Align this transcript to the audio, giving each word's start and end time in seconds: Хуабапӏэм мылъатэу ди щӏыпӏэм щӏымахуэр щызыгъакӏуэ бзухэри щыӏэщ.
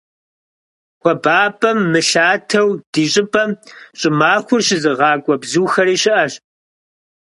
Хуабапӏэм 1.01 1.77
мылъатэу 1.91 2.69
ди 2.91 3.03
щӏыпӏэм 3.11 3.51
щӏымахуэр 3.99 4.61
щызыгъакӏуэ 4.67 5.35
бзухэри 5.41 5.95
щыӏэщ. 6.01 6.33